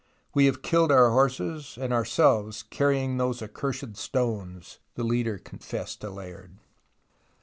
[0.33, 6.09] We have killed our horses and ourselves carrying those accursed stones," the leader confessed to
[6.09, 6.57] Layard.